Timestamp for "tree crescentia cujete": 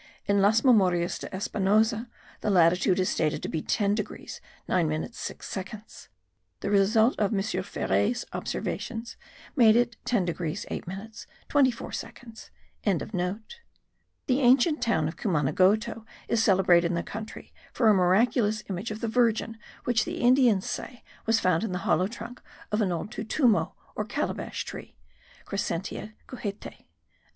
24.65-26.87